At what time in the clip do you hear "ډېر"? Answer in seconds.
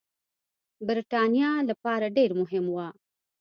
2.17-2.31